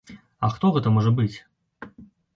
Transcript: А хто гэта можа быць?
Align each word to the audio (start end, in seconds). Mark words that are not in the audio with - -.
А 0.47 0.49
хто 0.53 0.71
гэта 0.77 0.95
можа 0.97 1.11
быць? 1.19 1.33